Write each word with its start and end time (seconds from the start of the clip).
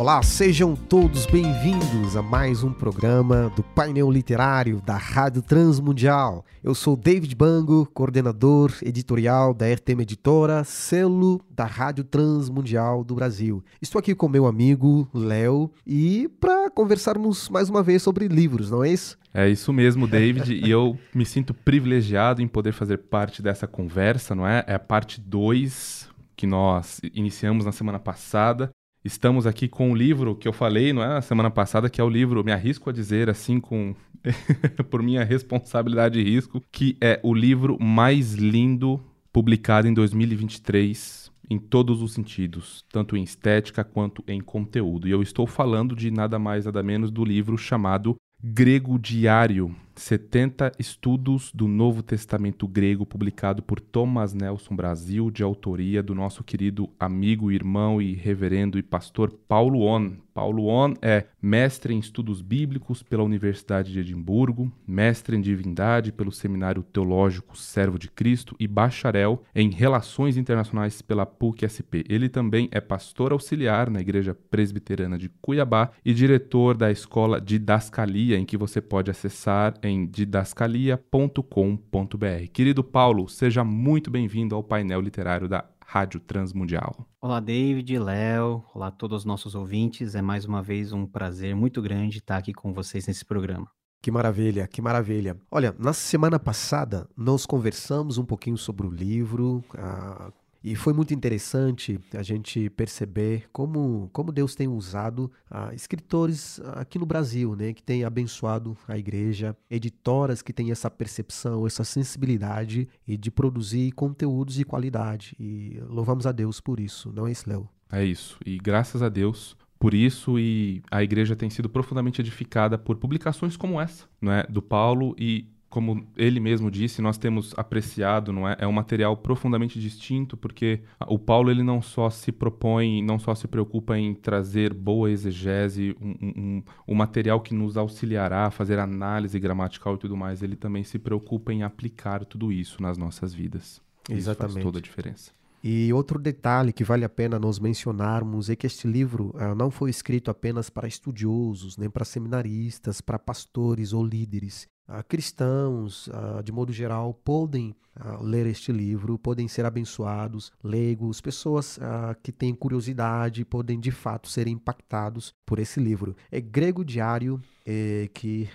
Olá, 0.00 0.22
sejam 0.22 0.74
todos 0.74 1.26
bem-vindos 1.26 2.16
a 2.16 2.22
mais 2.22 2.64
um 2.64 2.72
programa 2.72 3.52
do 3.54 3.62
Painel 3.62 4.10
Literário 4.10 4.80
da 4.80 4.96
Rádio 4.96 5.42
Transmundial. 5.42 6.42
Eu 6.64 6.74
sou 6.74 6.96
David 6.96 7.34
Bango, 7.34 7.84
coordenador 7.92 8.72
editorial 8.80 9.52
da 9.52 9.70
RTM 9.70 10.00
Editora, 10.00 10.64
selo 10.64 11.44
da 11.50 11.66
Rádio 11.66 12.02
Transmundial 12.02 13.04
do 13.04 13.14
Brasil. 13.14 13.62
Estou 13.82 13.98
aqui 13.98 14.14
com 14.14 14.26
meu 14.26 14.46
amigo 14.46 15.06
Léo 15.12 15.70
e 15.86 16.30
para 16.40 16.70
conversarmos 16.70 17.50
mais 17.50 17.68
uma 17.68 17.82
vez 17.82 18.02
sobre 18.02 18.26
livros, 18.26 18.70
não 18.70 18.82
é 18.82 18.90
isso? 18.90 19.18
É 19.34 19.50
isso 19.50 19.70
mesmo, 19.70 20.08
David, 20.08 20.54
e 20.54 20.70
eu 20.70 20.98
me 21.14 21.26
sinto 21.26 21.52
privilegiado 21.52 22.40
em 22.40 22.48
poder 22.48 22.72
fazer 22.72 22.96
parte 22.96 23.42
dessa 23.42 23.66
conversa, 23.66 24.34
não 24.34 24.46
é? 24.46 24.64
É 24.66 24.76
a 24.76 24.78
parte 24.78 25.20
2 25.20 26.08
que 26.34 26.46
nós 26.46 27.02
iniciamos 27.12 27.66
na 27.66 27.72
semana 27.72 27.98
passada 27.98 28.70
Estamos 29.02 29.46
aqui 29.46 29.66
com 29.66 29.92
o 29.92 29.94
livro 29.94 30.36
que 30.36 30.46
eu 30.46 30.52
falei, 30.52 30.92
não 30.92 31.02
é, 31.02 31.08
na 31.08 31.22
semana 31.22 31.50
passada, 31.50 31.88
que 31.88 32.00
é 32.00 32.04
o 32.04 32.08
livro, 32.08 32.44
me 32.44 32.52
arrisco 32.52 32.90
a 32.90 32.92
dizer 32.92 33.30
assim, 33.30 33.58
com 33.58 33.94
por 34.90 35.02
minha 35.02 35.24
responsabilidade 35.24 36.20
e 36.20 36.22
risco, 36.22 36.62
que 36.70 36.98
é 37.00 37.18
o 37.22 37.32
livro 37.32 37.82
mais 37.82 38.34
lindo 38.34 39.00
publicado 39.32 39.88
em 39.88 39.94
2023 39.94 41.30
em 41.48 41.58
todos 41.58 42.02
os 42.02 42.12
sentidos, 42.12 42.84
tanto 42.92 43.16
em 43.16 43.22
estética 43.22 43.82
quanto 43.82 44.22
em 44.28 44.40
conteúdo. 44.40 45.08
E 45.08 45.10
eu 45.10 45.22
estou 45.22 45.46
falando 45.46 45.96
de 45.96 46.10
nada 46.10 46.38
mais 46.38 46.66
nada 46.66 46.82
menos 46.82 47.10
do 47.10 47.24
livro 47.24 47.56
chamado 47.56 48.14
Grego 48.42 48.98
Diário, 48.98 49.74
70 50.00 50.72
estudos 50.78 51.52
do 51.54 51.68
Novo 51.68 52.02
Testamento 52.02 52.66
grego, 52.66 53.04
publicado 53.04 53.62
por 53.62 53.78
Thomas 53.78 54.32
Nelson 54.32 54.74
Brasil, 54.74 55.30
de 55.30 55.42
autoria 55.42 56.02
do 56.02 56.14
nosso 56.14 56.42
querido 56.42 56.88
amigo, 56.98 57.52
irmão 57.52 58.00
e 58.00 58.14
reverendo 58.14 58.78
e 58.78 58.82
pastor 58.82 59.30
Paulo 59.46 59.82
On. 59.82 60.12
Paulo 60.32 60.68
On 60.68 60.94
é 61.02 61.26
mestre 61.42 61.92
em 61.92 61.98
estudos 61.98 62.40
bíblicos 62.40 63.02
pela 63.02 63.22
Universidade 63.22 63.92
de 63.92 64.00
Edimburgo, 64.00 64.72
mestre 64.86 65.36
em 65.36 65.40
divindade 65.40 66.12
pelo 66.12 66.32
Seminário 66.32 66.82
Teológico 66.82 67.58
Servo 67.58 67.98
de 67.98 68.08
Cristo 68.08 68.56
e 68.58 68.66
bacharel 68.66 69.42
em 69.54 69.70
Relações 69.70 70.36
Internacionais 70.36 71.02
pela 71.02 71.26
PUC-SP. 71.26 72.04
Ele 72.08 72.28
também 72.28 72.68
é 72.70 72.80
pastor 72.80 73.32
auxiliar 73.32 73.90
na 73.90 74.00
Igreja 74.00 74.34
Presbiterana 74.34 75.18
de 75.18 75.28
Cuiabá 75.42 75.90
e 76.04 76.14
diretor 76.14 76.74
da 76.74 76.90
Escola 76.90 77.40
Didascalia, 77.40 78.38
em 78.38 78.46
que 78.46 78.56
você 78.56 78.80
pode 78.80 79.10
acessar 79.10 79.74
em 79.82 79.89
didascalia.com.br. 80.06 82.48
Querido 82.52 82.84
Paulo, 82.84 83.28
seja 83.28 83.64
muito 83.64 84.10
bem-vindo 84.10 84.54
ao 84.54 84.62
painel 84.62 85.00
literário 85.00 85.48
da 85.48 85.64
Rádio 85.84 86.20
Transmundial. 86.20 87.04
Olá, 87.20 87.40
David, 87.40 87.98
Léo, 87.98 88.64
olá 88.72 88.86
a 88.86 88.92
todos 88.92 89.18
os 89.18 89.24
nossos 89.24 89.56
ouvintes. 89.56 90.14
É 90.14 90.22
mais 90.22 90.44
uma 90.44 90.62
vez 90.62 90.92
um 90.92 91.04
prazer 91.04 91.56
muito 91.56 91.82
grande 91.82 92.18
estar 92.18 92.36
aqui 92.36 92.52
com 92.52 92.72
vocês 92.72 93.06
nesse 93.06 93.24
programa. 93.24 93.66
Que 94.02 94.10
maravilha, 94.10 94.66
que 94.66 94.80
maravilha. 94.80 95.36
Olha, 95.50 95.74
na 95.78 95.92
semana 95.92 96.38
passada 96.38 97.06
nós 97.16 97.44
conversamos 97.44 98.18
um 98.18 98.24
pouquinho 98.24 98.56
sobre 98.56 98.86
o 98.86 98.90
livro, 98.90 99.62
ah, 99.76 100.32
e 100.62 100.74
foi 100.74 100.92
muito 100.92 101.14
interessante 101.14 101.98
a 102.14 102.22
gente 102.22 102.68
perceber 102.70 103.44
como, 103.52 104.10
como 104.12 104.30
Deus 104.30 104.54
tem 104.54 104.68
usado 104.68 105.30
ah, 105.50 105.74
escritores 105.74 106.60
aqui 106.74 106.98
no 106.98 107.06
Brasil, 107.06 107.56
né, 107.56 107.72
que 107.72 107.82
tem 107.82 108.04
abençoado 108.04 108.76
a 108.86 108.98
igreja, 108.98 109.56
editoras 109.70 110.42
que 110.42 110.52
têm 110.52 110.70
essa 110.70 110.90
percepção, 110.90 111.66
essa 111.66 111.84
sensibilidade 111.84 112.88
e 113.06 113.16
de 113.16 113.30
produzir 113.30 113.92
conteúdos 113.92 114.54
de 114.54 114.64
qualidade. 114.64 115.34
E 115.40 115.80
louvamos 115.88 116.26
a 116.26 116.32
Deus 116.32 116.60
por 116.60 116.78
isso, 116.78 117.10
não 117.14 117.26
é 117.26 117.32
isso, 117.32 117.48
Léo? 117.48 117.68
É 117.90 118.04
isso. 118.04 118.38
E 118.44 118.58
graças 118.58 119.02
a 119.02 119.08
Deus 119.08 119.56
por 119.78 119.94
isso 119.94 120.38
e 120.38 120.82
a 120.90 121.02
igreja 121.02 121.34
tem 121.34 121.48
sido 121.48 121.68
profundamente 121.70 122.20
edificada 122.20 122.76
por 122.76 122.96
publicações 122.96 123.56
como 123.56 123.80
essa, 123.80 124.04
não 124.20 124.30
é, 124.30 124.46
do 124.46 124.60
Paulo 124.60 125.16
e 125.18 125.48
como 125.70 126.04
ele 126.16 126.40
mesmo 126.40 126.68
disse, 126.68 127.00
nós 127.00 127.16
temos 127.16 127.54
apreciado, 127.56 128.32
não 128.32 128.46
é? 128.46 128.56
É 128.58 128.66
um 128.66 128.72
material 128.72 129.16
profundamente 129.16 129.78
distinto, 129.78 130.36
porque 130.36 130.80
o 131.06 131.16
Paulo 131.16 131.48
ele 131.48 131.62
não 131.62 131.80
só 131.80 132.10
se 132.10 132.32
propõe, 132.32 133.00
não 133.00 133.20
só 133.20 133.36
se 133.36 133.46
preocupa 133.46 133.96
em 133.96 134.12
trazer 134.12 134.74
boa 134.74 135.08
exegese, 135.08 135.96
um, 136.00 136.10
um, 136.10 136.62
um 136.88 136.94
material 136.94 137.40
que 137.40 137.54
nos 137.54 137.76
auxiliará 137.76 138.46
a 138.46 138.50
fazer 138.50 138.80
análise 138.80 139.38
gramatical 139.38 139.94
e 139.94 139.98
tudo 139.98 140.16
mais, 140.16 140.42
ele 140.42 140.56
também 140.56 140.82
se 140.82 140.98
preocupa 140.98 141.52
em 141.52 141.62
aplicar 141.62 142.24
tudo 142.24 142.50
isso 142.50 142.82
nas 142.82 142.98
nossas 142.98 143.32
vidas. 143.32 143.80
Exatamente. 144.10 144.50
Isso 144.50 144.54
faz 144.54 144.64
toda 144.64 144.78
a 144.80 144.82
diferença. 144.82 145.30
E 145.62 145.92
outro 145.92 146.18
detalhe 146.18 146.72
que 146.72 146.82
vale 146.82 147.04
a 147.04 147.08
pena 147.08 147.38
nós 147.38 147.58
mencionarmos 147.58 148.48
é 148.48 148.56
que 148.56 148.66
este 148.66 148.88
livro 148.88 149.34
uh, 149.34 149.54
não 149.54 149.70
foi 149.70 149.90
escrito 149.90 150.30
apenas 150.30 150.70
para 150.70 150.88
estudiosos, 150.88 151.76
nem 151.76 151.90
para 151.90 152.04
seminaristas, 152.04 153.02
para 153.02 153.18
pastores 153.18 153.92
ou 153.92 154.02
líderes. 154.02 154.66
Cristãos, 155.08 156.08
de 156.44 156.52
modo 156.52 156.72
geral, 156.72 157.14
podem 157.14 157.74
ler 158.20 158.46
este 158.46 158.72
livro, 158.72 159.18
podem 159.18 159.46
ser 159.46 159.64
abençoados, 159.64 160.52
leigos, 160.62 161.20
pessoas 161.20 161.78
que 162.22 162.32
têm 162.32 162.54
curiosidade, 162.54 163.44
podem 163.44 163.78
de 163.78 163.90
fato 163.90 164.28
ser 164.28 164.46
impactados 164.46 165.34
por 165.44 165.58
esse 165.58 165.80
livro. 165.80 166.16
É 166.30 166.40
grego 166.40 166.84
diário 166.84 167.40
é, 167.66 168.08
que 168.14 168.48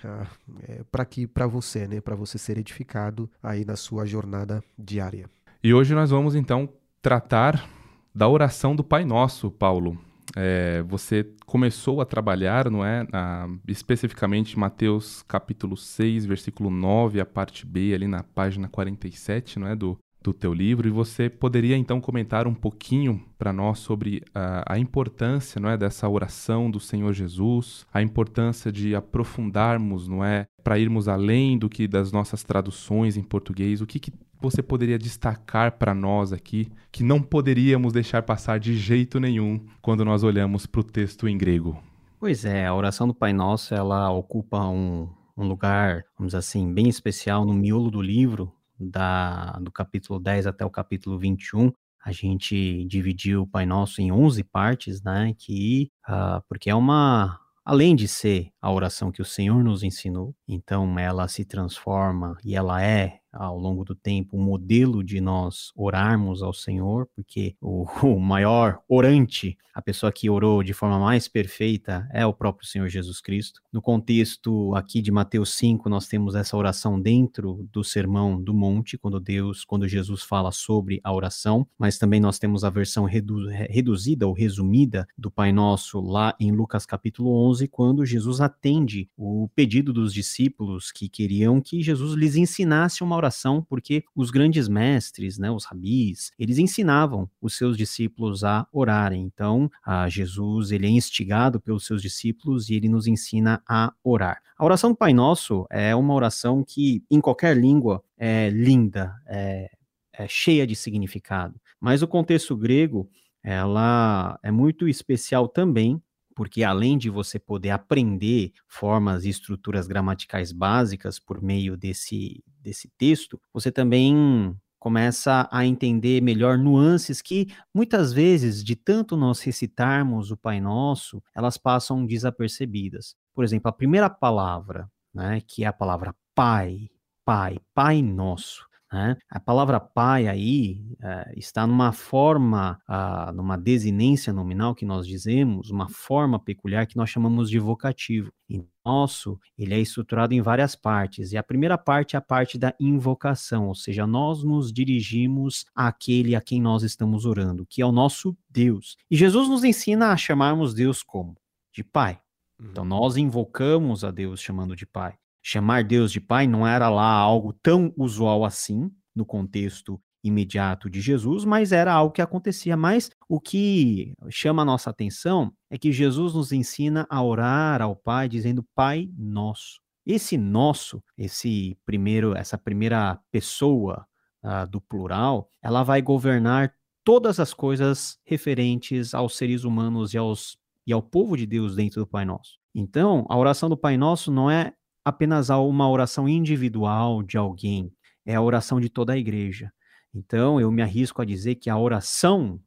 é 0.67 0.83
para 0.91 1.05
que 1.05 1.27
para 1.27 1.47
você, 1.47 1.87
né, 1.87 2.01
para 2.01 2.15
você 2.15 2.37
ser 2.37 2.57
edificado 2.57 3.29
aí 3.41 3.63
na 3.63 3.75
sua 3.75 4.05
jornada 4.05 4.63
diária. 4.77 5.29
E 5.63 5.73
hoje 5.73 5.93
nós 5.93 6.09
vamos 6.09 6.35
então 6.35 6.67
tratar 7.01 7.69
da 8.13 8.27
oração 8.27 8.75
do 8.75 8.83
Pai 8.83 9.05
Nosso, 9.05 9.51
Paulo. 9.51 9.97
É, 10.35 10.83
você 10.83 11.25
começou 11.45 12.01
a 12.01 12.05
trabalhar, 12.05 12.69
não 12.69 12.85
é? 12.85 13.07
Na, 13.11 13.49
especificamente 13.67 14.59
Mateus 14.59 15.23
capítulo 15.23 15.77
6, 15.77 16.25
versículo 16.25 16.69
9, 16.69 17.21
a 17.21 17.25
parte 17.25 17.65
B, 17.65 17.93
ali 17.93 18.07
na 18.07 18.21
página 18.21 18.67
47, 18.67 19.59
não 19.59 19.67
é? 19.67 19.75
Do, 19.75 19.97
do 20.21 20.33
teu 20.33 20.53
livro. 20.53 20.87
E 20.87 20.91
você 20.91 21.29
poderia 21.29 21.77
então 21.77 22.01
comentar 22.01 22.47
um 22.47 22.53
pouquinho 22.53 23.23
para 23.37 23.53
nós 23.53 23.79
sobre 23.79 24.23
a, 24.33 24.73
a, 24.73 24.79
importância, 24.79 25.61
não 25.61 25.69
é? 25.69 25.77
Dessa 25.77 26.09
oração 26.09 26.69
do 26.69 26.79
Senhor 26.79 27.13
Jesus, 27.13 27.85
a 27.93 28.01
importância 28.01 28.71
de 28.71 28.95
aprofundarmos, 28.95 30.07
não 30.07 30.25
é? 30.25 30.45
Para 30.63 30.79
irmos 30.79 31.07
além 31.07 31.57
do 31.57 31.69
que 31.69 31.87
das 31.87 32.11
nossas 32.11 32.43
traduções 32.43 33.15
em 33.15 33.23
português, 33.23 33.81
o 33.81 33.85
que, 33.85 33.99
que 33.99 34.11
você 34.39 34.61
poderia 34.61 34.97
destacar 34.97 35.73
para 35.73 35.93
nós 35.93 36.31
aqui 36.31 36.71
que 36.91 37.03
não 37.03 37.21
poderíamos 37.21 37.93
deixar 37.93 38.21
passar 38.23 38.59
de 38.59 38.75
jeito 38.75 39.19
nenhum 39.19 39.65
quando 39.81 40.05
nós 40.05 40.23
olhamos 40.23 40.65
para 40.65 40.81
o 40.81 40.83
texto 40.83 41.27
em 41.27 41.37
grego? 41.37 41.81
Pois 42.19 42.45
é, 42.45 42.65
a 42.65 42.73
oração 42.73 43.07
do 43.07 43.13
Pai 43.13 43.33
Nosso 43.33 43.73
ela 43.75 44.09
ocupa 44.09 44.65
um, 44.67 45.09
um 45.37 45.47
lugar, 45.47 46.03
vamos 46.17 46.31
dizer 46.31 46.37
assim, 46.37 46.73
bem 46.73 46.87
especial 46.87 47.45
no 47.45 47.53
miolo 47.53 47.91
do 47.91 48.01
livro, 48.01 48.51
da, 48.79 49.51
do 49.61 49.71
capítulo 49.71 50.19
10 50.19 50.47
até 50.47 50.65
o 50.65 50.69
capítulo 50.69 51.17
21. 51.17 51.71
A 52.03 52.11
gente 52.11 52.85
dividiu 52.85 53.43
o 53.43 53.47
Pai 53.47 53.65
Nosso 53.65 54.01
em 54.01 54.11
11 54.11 54.43
partes, 54.43 55.01
né? 55.01 55.33
Que, 55.37 55.91
uh, 56.07 56.41
porque 56.47 56.69
é 56.69 56.75
uma, 56.75 57.39
além 57.63 57.95
de 57.95 58.07
ser 58.07 58.51
a 58.65 58.71
oração 58.71 59.11
que 59.11 59.21
o 59.21 59.25
Senhor 59.25 59.63
nos 59.63 59.83
ensinou, 59.83 60.33
então 60.47 60.97
ela 60.97 61.27
se 61.27 61.45
transforma 61.45 62.35
e 62.43 62.55
ela 62.55 62.81
é 62.81 63.19
ao 63.35 63.59
longo 63.59 63.83
do 63.83 63.93
tempo 63.93 64.37
um 64.37 64.41
modelo 64.41 65.03
de 65.03 65.19
nós 65.19 65.71
orarmos 65.75 66.41
ao 66.41 66.53
Senhor, 66.53 67.07
porque 67.13 67.55
o, 67.61 67.85
o, 68.01 68.19
maior 68.19 68.79
orante, 68.87 69.57
a 69.73 69.81
pessoa 69.81 70.11
que 70.11 70.29
orou 70.29 70.63
de 70.63 70.73
forma 70.73 70.97
mais 70.97 71.27
perfeita 71.27 72.07
é 72.13 72.25
o 72.25 72.33
próprio 72.33 72.67
Senhor 72.67 72.87
Jesus 72.87 73.19
Cristo. 73.19 73.61
No 73.73 73.81
contexto 73.81 74.73
aqui 74.73 75.01
de 75.01 75.11
Mateus 75.11 75.53
5, 75.55 75.89
nós 75.89 76.07
temos 76.07 76.33
essa 76.33 76.55
oração 76.55 76.99
dentro 76.99 77.67
do 77.71 77.83
Sermão 77.83 78.41
do 78.41 78.53
Monte, 78.53 78.97
quando 78.97 79.19
Deus, 79.19 79.65
quando 79.65 79.87
Jesus 79.87 80.23
fala 80.23 80.51
sobre 80.51 81.01
a 81.03 81.13
oração, 81.13 81.67
mas 81.77 81.97
também 81.97 82.21
nós 82.21 82.39
temos 82.39 82.63
a 82.63 82.69
versão 82.69 83.03
redu 83.03 83.35
reduzida 83.69 84.25
ou 84.25 84.33
resumida 84.33 85.05
do 85.17 85.29
Pai 85.29 85.51
Nosso 85.51 85.99
lá 85.99 86.33
em 86.39 86.51
Lucas 86.51 86.85
capítulo 86.85 87.35
11, 87.49 87.67
quando 87.67 88.05
Jesus 88.05 88.39
atende 88.55 89.09
o 89.17 89.49
pedido 89.53 89.91
dos 89.91 90.13
discípulos 90.13 90.91
que 90.91 91.09
queriam 91.09 91.59
que 91.59 91.81
Jesus 91.81 92.13
lhes 92.13 92.35
ensinasse 92.35 93.03
uma 93.03 93.15
oração 93.15 93.61
porque 93.61 94.03
os 94.15 94.31
grandes 94.31 94.67
mestres, 94.67 95.37
né, 95.37 95.51
os 95.51 95.65
rabis, 95.65 96.31
eles 96.39 96.57
ensinavam 96.57 97.29
os 97.41 97.57
seus 97.57 97.77
discípulos 97.77 98.43
a 98.43 98.65
orarem. 98.71 99.23
Então, 99.23 99.69
a 99.85 100.07
Jesus 100.09 100.71
ele 100.71 100.87
é 100.87 100.89
instigado 100.89 101.59
pelos 101.59 101.85
seus 101.85 102.01
discípulos 102.01 102.69
e 102.69 102.75
ele 102.75 102.87
nos 102.87 103.05
ensina 103.05 103.61
a 103.67 103.93
orar. 104.03 104.41
A 104.57 104.63
oração 104.63 104.91
do 104.91 104.97
Pai 104.97 105.13
Nosso 105.13 105.67
é 105.69 105.93
uma 105.95 106.13
oração 106.13 106.63
que, 106.63 107.03
em 107.11 107.19
qualquer 107.19 107.57
língua, 107.57 108.01
é 108.17 108.49
linda, 108.49 109.13
é, 109.27 109.69
é 110.13 110.27
cheia 110.27 110.65
de 110.65 110.75
significado. 110.75 111.59
Mas 111.79 112.01
o 112.01 112.07
contexto 112.07 112.55
grego 112.55 113.09
ela 113.43 114.39
é 114.41 114.49
muito 114.49 114.87
especial 114.87 115.47
também 115.47 116.01
porque 116.35 116.63
além 116.63 116.97
de 116.97 117.09
você 117.09 117.39
poder 117.39 117.69
aprender 117.69 118.51
formas 118.67 119.23
e 119.25 119.29
estruturas 119.29 119.87
gramaticais 119.87 120.51
básicas 120.51 121.17
por 121.17 121.41
meio 121.41 121.77
desse, 121.77 122.43
desse 122.61 122.91
texto, 122.97 123.41
você 123.53 123.71
também 123.71 124.53
começa 124.77 125.49
a 125.51 125.65
entender 125.65 126.21
melhor 126.21 126.59
nuances 126.59 127.19
que 127.19 127.47
muitas 127.73 128.13
vezes, 128.13 128.63
de 128.63 128.75
tanto 128.75 129.17
nós 129.17 129.41
recitarmos 129.41 130.29
o 130.29 130.37
Pai 130.37 130.61
Nosso, 130.61 131.23
elas 131.33 131.57
passam 131.57 132.05
desapercebidas. 132.05 133.15
Por 133.33 133.43
exemplo, 133.43 133.69
a 133.69 133.73
primeira 133.73 134.09
palavra, 134.11 134.87
né, 135.13 135.41
que 135.47 135.63
é 135.63 135.67
a 135.67 135.73
palavra 135.73 136.13
Pai, 136.35 136.89
Pai, 137.25 137.57
Pai 137.73 138.01
Nosso. 138.03 138.67
Né? 138.95 139.17
A 139.29 139.41
palavra 139.41 139.77
pai 139.77 140.25
aí 140.25 140.81
é, 141.03 141.33
está 141.35 141.67
numa 141.67 141.91
forma, 141.91 142.79
uh, 142.87 143.29
numa 143.33 143.57
desinência 143.57 144.31
nominal 144.31 144.73
que 144.73 144.85
nós 144.85 145.05
dizemos, 145.05 145.69
uma 145.69 145.89
forma 145.89 146.39
peculiar 146.39 146.87
que 146.87 146.95
nós 146.95 147.09
chamamos 147.09 147.49
de 147.49 147.59
vocativo. 147.59 148.31
E 148.49 148.63
nosso, 148.85 149.37
ele 149.57 149.73
é 149.73 149.79
estruturado 149.81 150.33
em 150.33 150.41
várias 150.41 150.77
partes. 150.77 151.33
E 151.33 151.37
a 151.37 151.43
primeira 151.43 151.77
parte 151.77 152.15
é 152.15 152.19
a 152.19 152.21
parte 152.21 152.57
da 152.57 152.73
invocação, 152.79 153.67
ou 153.67 153.75
seja, 153.75 154.07
nós 154.07 154.45
nos 154.45 154.71
dirigimos 154.71 155.65
àquele 155.75 156.33
a 156.33 156.39
quem 156.39 156.61
nós 156.61 156.81
estamos 156.81 157.25
orando, 157.25 157.65
que 157.69 157.81
é 157.81 157.85
o 157.85 157.91
nosso 157.91 158.33
Deus. 158.49 158.95
E 159.11 159.17
Jesus 159.17 159.49
nos 159.49 159.65
ensina 159.65 160.13
a 160.13 160.17
chamarmos 160.17 160.73
Deus 160.73 161.03
como? 161.03 161.35
De 161.73 161.83
Pai. 161.83 162.17
Então 162.57 162.83
uhum. 162.83 162.89
nós 162.89 163.17
invocamos 163.17 164.05
a 164.05 164.11
Deus 164.11 164.39
chamando 164.39 164.73
de 164.73 164.85
Pai 164.85 165.17
chamar 165.47 165.83
Deus 165.83 166.11
de 166.11 166.19
Pai 166.19 166.47
não 166.47 166.65
era 166.65 166.89
lá 166.89 167.07
algo 167.07 167.53
tão 167.53 167.93
usual 167.95 168.43
assim, 168.43 168.91
no 169.15 169.23
contexto 169.23 170.01
imediato 170.23 170.89
de 170.89 170.99
Jesus, 170.99 171.45
mas 171.45 171.71
era 171.71 171.93
algo 171.93 172.11
que 172.11 172.21
acontecia. 172.21 172.75
Mas 172.75 173.11
o 173.29 173.39
que 173.39 174.15
chama 174.27 174.63
a 174.63 174.65
nossa 174.65 174.89
atenção 174.89 175.53
é 175.69 175.77
que 175.77 175.91
Jesus 175.91 176.33
nos 176.33 176.51
ensina 176.51 177.05
a 177.11 177.21
orar 177.21 177.79
ao 177.79 177.95
Pai 177.95 178.27
dizendo 178.27 178.65
Pai 178.73 179.07
nosso. 179.15 179.79
Esse 180.03 180.35
nosso, 180.35 181.03
esse 181.15 181.77
primeiro, 181.85 182.35
essa 182.35 182.57
primeira 182.57 183.19
pessoa 183.31 184.03
uh, 184.43 184.67
do 184.67 184.81
plural, 184.81 185.51
ela 185.61 185.83
vai 185.83 186.01
governar 186.01 186.73
todas 187.03 187.39
as 187.39 187.53
coisas 187.53 188.17
referentes 188.25 189.13
aos 189.13 189.37
seres 189.37 189.63
humanos 189.63 190.15
e, 190.15 190.17
aos, 190.17 190.57
e 190.87 190.91
ao 190.91 191.03
povo 191.03 191.37
de 191.37 191.45
Deus 191.45 191.75
dentro 191.75 192.01
do 192.01 192.07
Pai 192.07 192.25
Nosso. 192.25 192.57
Então, 192.73 193.27
a 193.29 193.37
oração 193.37 193.69
do 193.69 193.77
Pai 193.77 193.95
Nosso 193.95 194.31
não 194.31 194.49
é 194.49 194.73
apenas 195.05 195.49
uma 195.49 195.87
oração 195.87 196.27
individual 196.27 197.21
de 197.21 197.37
alguém, 197.37 197.93
é 198.25 198.33
a 198.33 198.41
oração 198.41 198.81
de 198.81 198.89
toda 198.89 199.13
a 199.13 199.17
igreja. 199.17 199.71
Então, 200.13 200.59
eu 200.59 200.71
me 200.71 200.81
arrisco 200.81 201.21
a 201.21 201.25
dizer 201.25 201.55
que 201.55 201.69
a 201.69 201.77
oração 201.77 202.59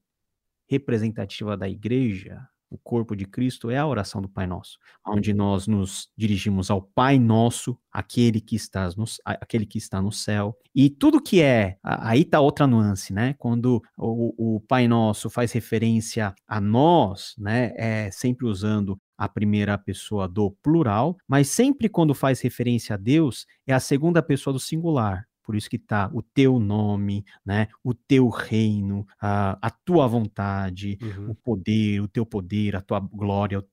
representativa 0.68 1.56
da 1.56 1.68
igreja, 1.68 2.40
o 2.70 2.76
corpo 2.78 3.16
de 3.16 3.24
Cristo, 3.24 3.70
é 3.70 3.78
a 3.78 3.86
oração 3.86 4.20
do 4.20 4.28
Pai 4.28 4.46
Nosso, 4.46 4.78
onde 5.04 5.32
nós 5.32 5.66
nos 5.66 6.10
dirigimos 6.16 6.70
ao 6.70 6.82
Pai 6.82 7.18
Nosso, 7.18 7.76
aquele 7.90 8.40
que 8.40 8.54
está 8.54 8.88
no, 8.96 9.04
aquele 9.24 9.64
que 9.66 9.78
está 9.78 10.00
no 10.00 10.12
céu. 10.12 10.56
E 10.74 10.90
tudo 10.90 11.22
que 11.22 11.40
é, 11.40 11.78
aí 11.82 12.20
está 12.20 12.38
outra 12.38 12.66
nuance, 12.66 13.12
né? 13.12 13.34
Quando 13.38 13.82
o, 13.96 14.56
o 14.56 14.60
Pai 14.60 14.86
Nosso 14.86 15.30
faz 15.30 15.50
referência 15.52 16.34
a 16.46 16.60
nós, 16.60 17.34
né? 17.38 17.72
É 17.74 18.10
sempre 18.10 18.46
usando 18.46 19.00
a 19.18 19.28
primeira 19.28 19.76
pessoa 19.76 20.28
do 20.28 20.52
plural, 20.62 21.18
mas 21.26 21.48
sempre 21.48 21.88
quando 21.88 22.14
faz 22.14 22.40
referência 22.40 22.94
a 22.94 22.96
Deus, 22.96 23.46
é 23.66 23.74
a 23.74 23.80
segunda 23.80 24.22
pessoa 24.22 24.54
do 24.54 24.60
singular. 24.60 25.26
Por 25.42 25.56
isso 25.56 25.68
que 25.68 25.76
está 25.76 26.10
o 26.12 26.22
teu 26.22 26.60
nome, 26.60 27.24
né? 27.44 27.68
O 27.82 27.94
teu 27.94 28.28
reino, 28.28 29.06
a, 29.20 29.58
a 29.60 29.70
tua 29.70 30.06
vontade, 30.06 30.98
uhum. 31.00 31.30
o 31.30 31.34
poder, 31.34 32.00
o 32.00 32.06
teu 32.06 32.24
poder, 32.24 32.76
a 32.76 32.82
tua 32.82 33.00
glória, 33.00 33.64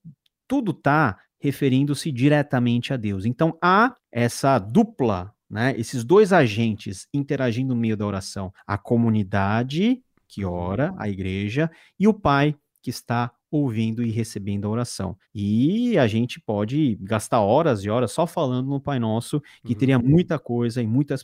tudo 0.48 0.72
está 0.72 1.20
referindo-se 1.38 2.12
diretamente 2.12 2.94
a 2.94 2.98
Deus. 2.98 3.26
Então 3.26 3.58
há 3.62 3.94
essa 4.12 4.58
dupla, 4.58 5.34
né? 5.50 5.78
Esses 5.78 6.04
dois 6.04 6.32
agentes 6.32 7.08
interagindo 7.14 7.76
no 7.76 7.80
meio 7.80 7.98
da 7.98 8.06
oração: 8.06 8.54
a 8.66 8.78
comunidade 8.78 10.02
que 10.28 10.46
uhum. 10.46 10.52
ora, 10.52 10.96
a 10.98 11.10
igreja, 11.10 11.70
e 12.00 12.08
o 12.08 12.14
Pai 12.14 12.56
que 12.82 12.90
está 12.90 13.32
ouvindo 13.56 14.04
e 14.04 14.12
recebendo 14.12 14.66
a 14.66 14.70
oração. 14.70 15.18
E 15.34 15.98
a 15.98 16.08
gente 16.08 16.40
pode 16.40 16.98
gastar 17.02 17.40
horas 17.40 17.84
e 17.84 17.90
horas 17.90 18.12
só 18.12 18.26
falando 18.28 18.70
no 18.70 18.80
Pai 18.80 19.00
Nosso, 19.00 19.42
que 19.64 19.74
uhum. 19.74 19.80
teria 19.80 20.00
muita 20.00 20.38
coisa 20.40 20.82
e 20.82 20.88
muitas 20.88 21.24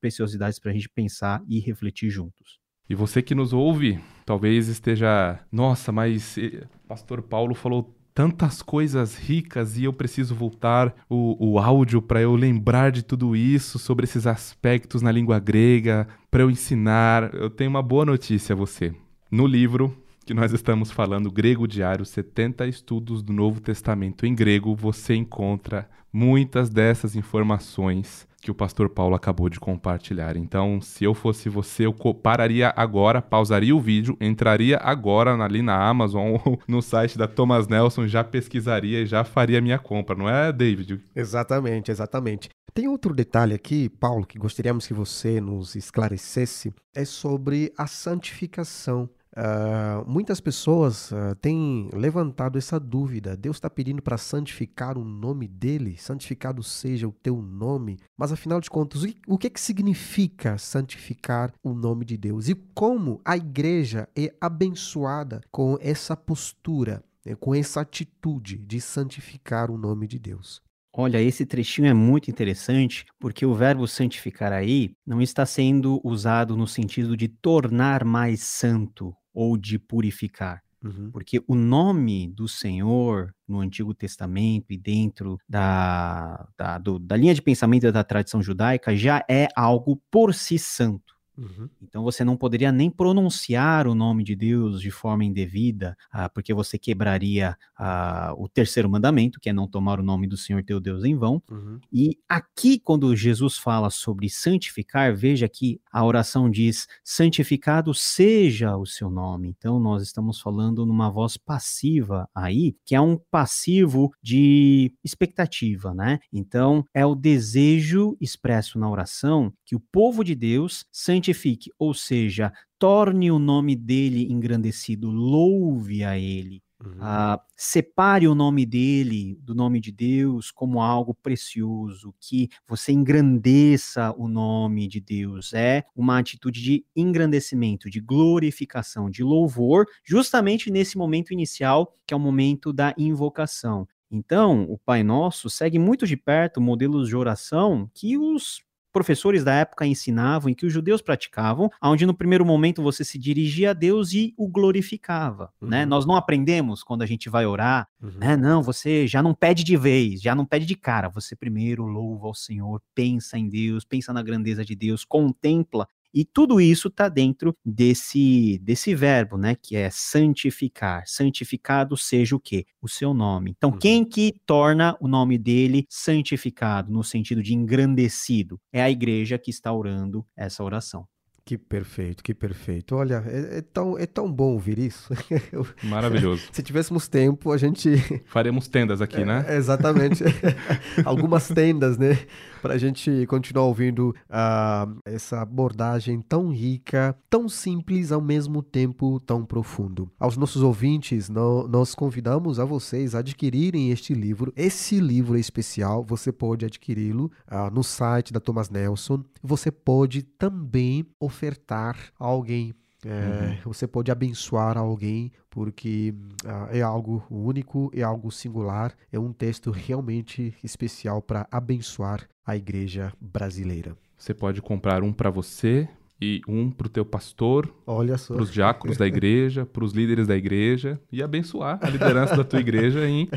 preciosidades 0.00 0.58
para 0.58 0.70
a 0.70 0.74
gente 0.74 0.88
pensar 0.88 1.42
e 1.48 1.58
refletir 1.60 2.10
juntos. 2.10 2.58
E 2.88 2.94
você 2.94 3.22
que 3.22 3.34
nos 3.34 3.52
ouve, 3.52 4.00
talvez 4.26 4.66
esteja, 4.68 5.38
nossa, 5.52 5.92
mas 5.92 6.36
eh, 6.36 6.64
Pastor 6.88 7.22
Paulo 7.22 7.54
falou 7.54 7.94
tantas 8.12 8.62
coisas 8.62 9.16
ricas 9.16 9.78
e 9.78 9.84
eu 9.84 9.92
preciso 9.92 10.34
voltar 10.34 10.94
o, 11.08 11.52
o 11.52 11.58
áudio 11.58 12.02
para 12.02 12.20
eu 12.20 12.34
lembrar 12.34 12.90
de 12.90 13.02
tudo 13.02 13.36
isso, 13.36 13.78
sobre 13.78 14.04
esses 14.04 14.26
aspectos 14.26 15.02
na 15.02 15.12
língua 15.12 15.38
grega, 15.38 16.08
para 16.30 16.42
eu 16.42 16.50
ensinar. 16.50 17.32
Eu 17.34 17.48
tenho 17.48 17.70
uma 17.70 17.82
boa 17.82 18.04
notícia 18.04 18.52
a 18.52 18.56
você. 18.56 18.92
No 19.30 19.46
livro 19.46 19.96
que 20.24 20.34
nós 20.34 20.52
estamos 20.52 20.90
falando, 20.90 21.30
Grego 21.30 21.66
Diário, 21.66 22.04
70 22.04 22.66
estudos 22.66 23.22
do 23.22 23.32
Novo 23.32 23.60
Testamento 23.60 24.26
em 24.26 24.34
grego, 24.34 24.74
você 24.74 25.14
encontra 25.14 25.88
muitas 26.12 26.68
dessas 26.68 27.16
informações 27.16 28.28
que 28.40 28.50
o 28.50 28.54
pastor 28.54 28.88
Paulo 28.88 29.14
acabou 29.14 29.48
de 29.48 29.60
compartilhar. 29.60 30.36
Então, 30.36 30.80
se 30.80 31.04
eu 31.04 31.12
fosse 31.12 31.48
você, 31.48 31.84
eu 31.84 31.92
pararia 31.92 32.72
agora, 32.74 33.20
pausaria 33.20 33.76
o 33.76 33.80
vídeo, 33.80 34.16
entraria 34.20 34.78
agora 34.78 35.34
ali 35.34 35.60
na 35.60 35.76
Amazon 35.76 36.38
ou 36.44 36.58
no 36.66 36.80
site 36.80 37.18
da 37.18 37.28
Thomas 37.28 37.68
Nelson, 37.68 38.06
já 38.06 38.24
pesquisaria 38.24 39.02
e 39.02 39.06
já 39.06 39.24
faria 39.24 39.60
minha 39.60 39.78
compra, 39.78 40.16
não 40.16 40.28
é, 40.28 40.52
David? 40.52 41.00
Exatamente, 41.14 41.90
exatamente. 41.90 42.48
Tem 42.72 42.88
outro 42.88 43.12
detalhe 43.12 43.52
aqui, 43.52 43.88
Paulo, 43.88 44.24
que 44.24 44.38
gostaríamos 44.38 44.86
que 44.86 44.94
você 44.94 45.40
nos 45.40 45.74
esclarecesse, 45.74 46.72
é 46.94 47.04
sobre 47.04 47.72
a 47.76 47.86
santificação. 47.86 49.08
Uh, 49.36 50.10
muitas 50.10 50.40
pessoas 50.40 51.12
uh, 51.12 51.34
têm 51.40 51.88
levantado 51.92 52.58
essa 52.58 52.80
dúvida. 52.80 53.36
Deus 53.36 53.56
está 53.56 53.70
pedindo 53.70 54.02
para 54.02 54.18
santificar 54.18 54.98
o 54.98 55.04
nome 55.04 55.46
dele, 55.46 55.96
santificado 55.96 56.62
seja 56.62 57.06
o 57.06 57.12
teu 57.12 57.40
nome. 57.40 57.98
Mas 58.18 58.32
afinal 58.32 58.60
de 58.60 58.68
contas, 58.68 59.02
o 59.26 59.38
que, 59.38 59.50
que 59.50 59.60
significa 59.60 60.58
santificar 60.58 61.52
o 61.62 61.72
nome 61.72 62.04
de 62.04 62.16
Deus? 62.16 62.48
E 62.48 62.54
como 62.54 63.20
a 63.24 63.36
igreja 63.36 64.08
é 64.16 64.34
abençoada 64.40 65.40
com 65.50 65.78
essa 65.80 66.16
postura, 66.16 67.04
né, 67.24 67.36
com 67.36 67.54
essa 67.54 67.80
atitude 67.80 68.58
de 68.58 68.80
santificar 68.80 69.70
o 69.70 69.78
nome 69.78 70.08
de 70.08 70.18
Deus? 70.18 70.60
Olha, 70.92 71.22
esse 71.22 71.46
trechinho 71.46 71.86
é 71.86 71.94
muito 71.94 72.32
interessante 72.32 73.06
porque 73.20 73.46
o 73.46 73.54
verbo 73.54 73.86
santificar 73.86 74.52
aí 74.52 74.90
não 75.06 75.22
está 75.22 75.46
sendo 75.46 76.00
usado 76.02 76.56
no 76.56 76.66
sentido 76.66 77.16
de 77.16 77.28
tornar 77.28 78.04
mais 78.04 78.40
santo 78.40 79.14
ou 79.32 79.56
de 79.56 79.78
purificar. 79.78 80.62
Uhum. 80.82 81.10
Porque 81.10 81.42
o 81.46 81.54
nome 81.54 82.28
do 82.28 82.48
Senhor 82.48 83.34
no 83.46 83.60
Antigo 83.60 83.92
Testamento 83.92 84.72
e 84.72 84.78
dentro 84.78 85.38
da, 85.48 86.48
da, 86.56 86.78
do, 86.78 86.98
da 86.98 87.16
linha 87.16 87.34
de 87.34 87.42
pensamento 87.42 87.92
da 87.92 88.02
tradição 88.02 88.42
judaica 88.42 88.96
já 88.96 89.22
é 89.28 89.48
algo 89.54 90.00
por 90.10 90.32
si 90.32 90.58
santo. 90.58 91.19
Uhum. 91.40 91.68
Então 91.82 92.02
você 92.02 92.22
não 92.22 92.36
poderia 92.36 92.70
nem 92.70 92.90
pronunciar 92.90 93.86
o 93.86 93.94
nome 93.94 94.22
de 94.22 94.36
Deus 94.36 94.80
de 94.80 94.90
forma 94.90 95.24
indevida, 95.24 95.96
ah, 96.10 96.28
porque 96.28 96.52
você 96.52 96.78
quebraria 96.78 97.56
ah, 97.76 98.34
o 98.36 98.48
terceiro 98.48 98.88
mandamento, 98.88 99.40
que 99.40 99.48
é 99.48 99.52
não 99.52 99.66
tomar 99.66 99.98
o 99.98 100.02
nome 100.02 100.26
do 100.26 100.36
Senhor 100.36 100.62
teu 100.62 100.78
Deus 100.78 101.02
em 101.02 101.16
vão. 101.16 101.42
Uhum. 101.50 101.80
E 101.90 102.18
aqui, 102.28 102.78
quando 102.78 103.14
Jesus 103.16 103.56
fala 103.56 103.88
sobre 103.90 104.28
santificar, 104.28 105.16
veja 105.16 105.48
que 105.48 105.80
a 105.90 106.04
oração 106.04 106.50
diz: 106.50 106.86
santificado 107.02 107.94
seja 107.94 108.76
o 108.76 108.84
seu 108.84 109.10
nome. 109.10 109.48
Então 109.48 109.80
nós 109.80 110.02
estamos 110.02 110.40
falando 110.40 110.84
numa 110.84 111.10
voz 111.10 111.38
passiva 111.38 112.28
aí, 112.34 112.76
que 112.84 112.94
é 112.94 113.00
um 113.00 113.18
passivo 113.30 114.12
de 114.22 114.92
expectativa, 115.02 115.94
né? 115.94 116.18
Então 116.30 116.84
é 116.92 117.04
o 117.06 117.14
desejo 117.14 118.16
expresso 118.20 118.78
na 118.78 118.90
oração 118.90 119.52
que 119.64 119.74
o 119.74 119.80
povo 119.80 120.22
de 120.22 120.34
Deus 120.34 120.84
santifique 120.90 121.29
santifique, 121.30 121.70
ou 121.78 121.94
seja, 121.94 122.52
torne 122.78 123.30
o 123.30 123.38
nome 123.38 123.76
dele 123.76 124.30
engrandecido, 124.30 125.10
louve 125.10 126.04
a 126.04 126.18
ele. 126.18 126.62
Uhum. 126.82 126.92
Uh, 126.92 127.38
separe 127.54 128.26
o 128.26 128.34
nome 128.34 128.64
dele 128.64 129.36
do 129.42 129.54
nome 129.54 129.80
de 129.80 129.92
Deus 129.92 130.50
como 130.50 130.80
algo 130.80 131.14
precioso, 131.14 132.14
que 132.18 132.48
você 132.66 132.90
engrandeça 132.90 134.14
o 134.16 134.26
nome 134.26 134.88
de 134.88 134.98
Deus. 134.98 135.52
É 135.52 135.84
uma 135.94 136.18
atitude 136.18 136.62
de 136.62 136.84
engrandecimento, 136.96 137.90
de 137.90 138.00
glorificação, 138.00 139.10
de 139.10 139.22
louvor, 139.22 139.86
justamente 140.02 140.70
nesse 140.70 140.96
momento 140.96 141.34
inicial, 141.34 141.92
que 142.06 142.14
é 142.14 142.16
o 142.16 142.20
momento 142.20 142.72
da 142.72 142.94
invocação. 142.96 143.86
Então, 144.10 144.64
o 144.64 144.78
Pai 144.78 145.04
Nosso 145.04 145.48
segue 145.50 145.78
muito 145.78 146.06
de 146.06 146.16
perto 146.16 146.60
modelos 146.60 147.08
de 147.08 147.14
oração 147.14 147.88
que 147.94 148.18
os 148.18 148.60
professores 148.92 149.44
da 149.44 149.54
época 149.54 149.86
ensinavam 149.86 150.50
e 150.50 150.54
que 150.54 150.66
os 150.66 150.72
judeus 150.72 151.00
praticavam, 151.00 151.70
onde 151.82 152.06
no 152.06 152.14
primeiro 152.14 152.44
momento 152.44 152.82
você 152.82 153.04
se 153.04 153.18
dirigia 153.18 153.70
a 153.70 153.72
Deus 153.72 154.12
e 154.12 154.34
o 154.36 154.48
glorificava, 154.48 155.44
né? 155.44 155.50
uhum. 155.60 155.68
né? 155.68 155.86
Nós 155.86 156.06
não 156.06 156.14
aprendemos 156.14 156.82
quando 156.82 157.02
a 157.02 157.06
gente 157.06 157.28
vai 157.28 157.46
orar, 157.46 157.88
uhum. 158.02 158.12
né? 158.18 158.36
Não, 158.36 158.62
você 158.62 159.06
já 159.06 159.22
não 159.22 159.34
pede 159.34 159.64
de 159.64 159.76
vez, 159.76 160.20
já 160.20 160.34
não 160.34 160.44
pede 160.44 160.66
de 160.66 160.74
cara, 160.74 161.08
você 161.08 161.34
primeiro 161.36 161.84
louva 161.84 162.26
ao 162.26 162.34
Senhor, 162.34 162.82
pensa 162.94 163.38
em 163.38 163.48
Deus, 163.48 163.84
pensa 163.84 164.12
na 164.12 164.22
grandeza 164.22 164.64
de 164.64 164.74
Deus, 164.74 165.04
contempla 165.04 165.86
e 166.12 166.24
tudo 166.24 166.60
isso 166.60 166.88
está 166.88 167.08
dentro 167.08 167.56
desse, 167.64 168.58
desse 168.62 168.94
verbo, 168.94 169.36
né? 169.36 169.54
Que 169.54 169.76
é 169.76 169.90
santificar. 169.90 171.04
Santificado 171.06 171.96
seja 171.96 172.36
o 172.36 172.40
quê? 172.40 172.66
O 172.80 172.88
seu 172.88 173.14
nome. 173.14 173.54
Então, 173.56 173.70
uhum. 173.70 173.78
quem 173.78 174.04
que 174.04 174.34
torna 174.44 174.96
o 175.00 175.08
nome 175.08 175.38
dele 175.38 175.86
santificado, 175.88 176.92
no 176.92 177.04
sentido 177.04 177.42
de 177.42 177.54
engrandecido? 177.54 178.60
É 178.72 178.82
a 178.82 178.90
igreja 178.90 179.38
que 179.38 179.50
está 179.50 179.72
orando 179.72 180.26
essa 180.36 180.64
oração. 180.64 181.06
Que 181.50 181.58
perfeito, 181.58 182.22
que 182.22 182.32
perfeito. 182.32 182.94
Olha, 182.94 183.24
é, 183.26 183.58
é, 183.58 183.60
tão, 183.60 183.98
é 183.98 184.06
tão 184.06 184.30
bom 184.30 184.52
ouvir 184.52 184.78
isso. 184.78 185.12
Maravilhoso. 185.82 186.44
Se 186.52 186.62
tivéssemos 186.62 187.08
tempo, 187.08 187.50
a 187.50 187.56
gente. 187.56 187.96
Faremos 188.26 188.68
tendas 188.68 189.02
aqui, 189.02 189.24
né? 189.24 189.44
É, 189.48 189.56
exatamente. 189.56 190.22
Algumas 191.04 191.48
tendas, 191.48 191.98
né? 191.98 192.16
Para 192.62 192.74
a 192.74 192.78
gente 192.78 193.26
continuar 193.26 193.64
ouvindo 193.64 194.14
uh, 194.28 195.00
essa 195.04 195.40
abordagem 195.40 196.20
tão 196.20 196.50
rica, 196.50 197.16
tão 197.28 197.48
simples, 197.48 198.12
ao 198.12 198.20
mesmo 198.20 198.62
tempo 198.62 199.18
tão 199.18 199.44
profundo. 199.44 200.08
Aos 200.20 200.36
nossos 200.36 200.62
ouvintes, 200.62 201.28
no, 201.28 201.66
nós 201.66 201.96
convidamos 201.96 202.60
a 202.60 202.64
vocês 202.64 203.12
a 203.12 203.20
adquirirem 203.20 203.90
este 203.90 204.14
livro. 204.14 204.52
Esse 204.54 205.00
livro 205.00 205.36
é 205.36 205.40
especial, 205.40 206.04
você 206.04 206.30
pode 206.30 206.64
adquiri-lo 206.64 207.28
uh, 207.50 207.74
no 207.74 207.82
site 207.82 208.32
da 208.32 208.38
Thomas 208.38 208.70
Nelson. 208.70 209.24
Você 209.42 209.72
pode 209.72 210.22
também 210.22 211.04
ofertar 211.40 211.96
a 212.18 212.26
alguém 212.26 212.74
é, 213.02 213.08
uhum. 213.08 213.72
Você 213.72 213.86
pode 213.86 214.10
abençoar 214.10 214.76
alguém 214.76 215.32
porque 215.48 216.12
uh, 216.44 216.68
é 216.70 216.82
algo 216.82 217.24
único, 217.30 217.90
é 217.94 218.02
algo 218.02 218.30
singular, 218.30 218.94
é 219.10 219.18
um 219.18 219.32
texto 219.32 219.70
realmente 219.70 220.54
especial 220.62 221.22
para 221.22 221.48
abençoar 221.50 222.28
a 222.44 222.58
igreja 222.58 223.10
brasileira. 223.18 223.96
Você 224.18 224.34
pode 224.34 224.60
comprar 224.60 225.02
um 225.02 225.14
para 225.14 225.30
você, 225.30 225.88
e 226.20 226.42
um 226.46 226.70
para 226.70 226.86
o 226.86 226.90
teu 226.90 227.04
pastor, 227.04 227.72
para 227.86 228.42
os 228.42 228.52
diáconos 228.52 228.98
da 228.98 229.06
igreja, 229.06 229.64
para 229.64 229.82
os 229.82 229.92
líderes 229.92 230.26
da 230.26 230.36
igreja 230.36 231.00
e 231.10 231.22
abençoar 231.22 231.78
a 231.82 231.88
liderança 231.88 232.36
da 232.36 232.44
tua 232.44 232.60
igreja 232.60 233.08
em, 233.08 233.28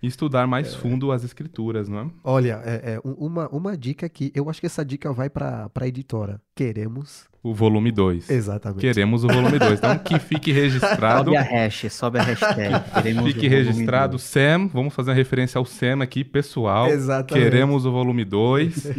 em 0.00 0.06
estudar 0.06 0.46
mais 0.46 0.74
fundo 0.74 1.10
as 1.10 1.24
escrituras, 1.24 1.88
não 1.88 1.98
é? 1.98 2.10
Olha, 2.22 2.62
é, 2.64 2.94
é, 2.94 3.00
uma, 3.02 3.48
uma 3.48 3.76
dica 3.76 4.06
aqui, 4.06 4.30
eu 4.34 4.48
acho 4.48 4.60
que 4.60 4.66
essa 4.66 4.84
dica 4.84 5.12
vai 5.12 5.28
para 5.28 5.68
a 5.74 5.88
editora. 5.88 6.40
Queremos 6.58 7.28
o 7.42 7.54
volume 7.54 7.92
2. 7.92 8.30
Exatamente. 8.30 8.80
Queremos 8.80 9.24
o 9.24 9.28
volume 9.28 9.58
2. 9.58 9.72
Então 9.78 9.98
que 9.98 10.18
fique 10.18 10.50
registrado. 10.50 11.32
Sobe 11.32 11.36
a 11.36 11.42
hash, 11.42 11.86
sobe 11.90 12.18
a 12.18 12.22
hashtag. 12.22 12.90
Queremos 12.94 13.24
fique 13.32 13.48
registrado. 13.48 14.18
Sam, 14.18 14.68
vamos 14.68 14.92
fazer 14.92 15.10
uma 15.10 15.16
referência 15.16 15.58
ao 15.58 15.64
Sam 15.64 16.02
aqui, 16.02 16.24
pessoal. 16.24 16.88
Exatamente. 16.88 17.44
Queremos 17.44 17.86
o 17.86 17.92
volume 17.92 18.24
2. 18.24 18.92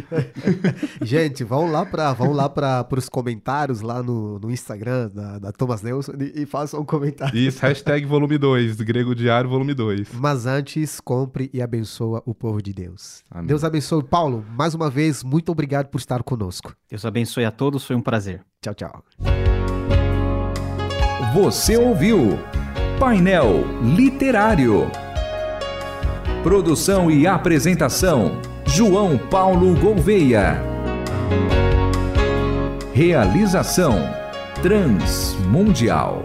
Gente, 1.02 1.44
vão 1.44 1.70
lá 1.70 1.84
para 1.84 2.12
vão 2.12 2.32
lá 2.32 2.48
para 2.48 2.86
os 2.96 3.08
comentários 3.08 3.82
lá 3.82 4.02
no, 4.02 4.38
no 4.38 4.50
Instagram 4.50 5.10
da, 5.10 5.38
da 5.38 5.52
Thomas 5.52 5.82
Nelson 5.82 6.12
e, 6.18 6.42
e 6.42 6.46
façam 6.46 6.80
um 6.80 6.84
comentário. 6.84 7.36
Isso, 7.36 7.60
hashtag 7.60 8.06
volume 8.06 8.38
2, 8.38 8.80
grego 8.80 9.14
diário 9.14 9.50
volume 9.50 9.74
2. 9.74 10.08
Mas 10.14 10.46
antes, 10.46 10.98
compre 10.98 11.50
e 11.52 11.60
abençoa 11.60 12.22
o 12.24 12.34
povo 12.34 12.62
de 12.62 12.72
Deus. 12.72 13.22
Amém. 13.30 13.46
Deus 13.46 13.64
abençoe. 13.64 14.02
Paulo, 14.02 14.44
mais 14.56 14.74
uma 14.74 14.88
vez, 14.88 15.22
muito 15.22 15.52
obrigado 15.52 15.88
por 15.88 15.98
estar 15.98 16.22
conosco. 16.22 16.74
Deus 16.88 17.04
abençoe 17.04 17.44
a 17.50 17.52
todos, 17.52 17.84
foi 17.84 17.96
um 17.96 18.00
prazer. 18.00 18.40
Tchau, 18.62 18.74
tchau. 18.74 19.04
Você 21.34 21.76
ouviu 21.76 22.38
Painel 22.98 23.64
Literário. 23.82 24.90
Produção 26.42 27.10
e 27.10 27.26
apresentação: 27.26 28.40
João 28.64 29.18
Paulo 29.18 29.74
Gouveia. 29.78 30.62
Realização: 32.94 33.98
Transmundial. 34.62 36.24